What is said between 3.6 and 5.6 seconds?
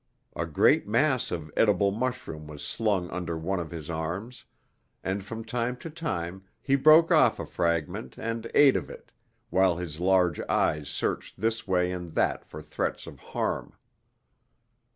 his arms, and from